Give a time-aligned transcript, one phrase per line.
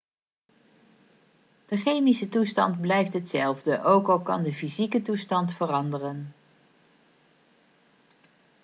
[1.67, 6.33] de chemische toestand blijft hetzelfde ook al kan de fysieke toestand veranderen